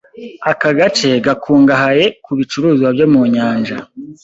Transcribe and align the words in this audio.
Aka 0.51 0.69
gace 0.77 1.09
gakungahaye 1.25 2.05
ku 2.23 2.31
bicuruzwa 2.37 2.87
byo 2.95 3.05
mu 3.13 3.21
nyanja. 3.33 3.77